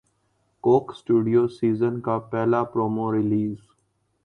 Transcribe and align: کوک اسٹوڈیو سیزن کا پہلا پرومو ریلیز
کوک 0.63 0.85
اسٹوڈیو 0.93 1.43
سیزن 1.57 1.99
کا 2.05 2.17
پہلا 2.31 2.63
پرومو 2.71 3.11
ریلیز 3.13 3.57